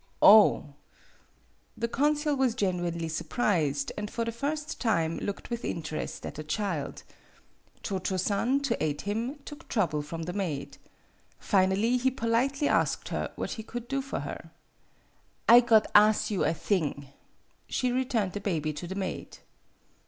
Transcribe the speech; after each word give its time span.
"Oh!" 0.23 0.73
The 1.77 1.87
consul 1.87 2.35
was 2.35 2.55
genuinely 2.55 3.07
sur 3.07 3.23
prised, 3.25 3.91
and 3.95 4.09
for 4.09 4.25
the 4.25 4.31
first 4.31 4.79
time 4.81 5.19
looked 5.19 5.51
with 5.51 5.63
interest 5.63 6.25
at 6.25 6.33
the 6.33 6.43
child. 6.43 7.03
Cho 7.83 7.99
Cho 7.99 8.17
San, 8.17 8.61
to 8.61 8.83
aid 8.83 9.01
him, 9.01 9.35
took 9.45 9.67
Trouble 9.67 10.01
from 10.01 10.23
the 10.23 10.33
maid. 10.33 10.79
Finally 11.39 11.97
he 11.97 12.09
politely 12.09 12.67
asked 12.67 13.09
her 13.09 13.31
what 13.35 13.51
he 13.51 13.61
could 13.61 13.87
do 13.87 14.01
for 14.01 14.21
her. 14.21 14.49
"I 15.47 15.59
got 15.59 15.85
as' 15.93 16.31
you 16.31 16.43
a 16.45 16.53
thing." 16.55 17.09
She 17.67 17.91
returned 17.91 18.33
the 18.33 18.39
baby 18.41 18.73
to 18.73 18.87
the 18.87 18.95
maid. 18.95 19.37